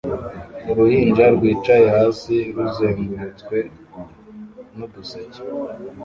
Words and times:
Uruhinja 0.71 1.25
rwicaye 1.35 1.85
hasi 1.95 2.33
ruzengurutswe 2.55 3.57
n'uduseke 4.75 5.39